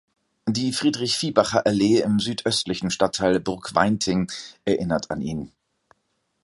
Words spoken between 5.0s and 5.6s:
an ihn.